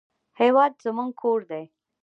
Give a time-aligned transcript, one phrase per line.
[0.39, 1.63] هېواد زموږ کور دی